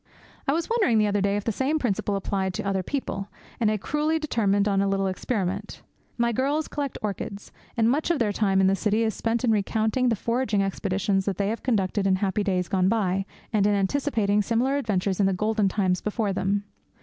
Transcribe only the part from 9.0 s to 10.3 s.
is spent in recounting the